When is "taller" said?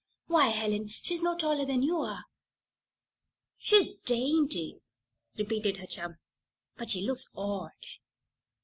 1.37-1.63